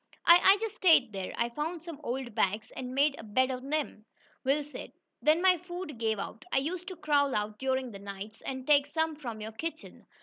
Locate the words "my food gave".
5.43-6.17